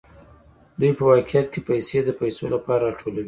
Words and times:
دوی 0.79 0.91
په 0.97 1.03
واقعیت 1.11 1.47
کې 1.53 1.59
پیسې 1.69 1.97
د 2.03 2.09
پیسو 2.19 2.43
لپاره 2.53 2.81
راټولوي 2.87 3.19